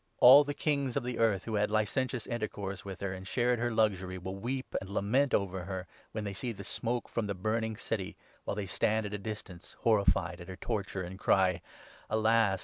[0.17, 3.59] All the kings of the earth who had licentious intercourse 9 with her and shared
[3.59, 7.35] her luxury will weep and lament over her, when they see the smoke from the
[7.35, 11.61] burning city, while they 10 stand at a distance, horrified at her torture, and cry
[12.09, 12.59] —'Alas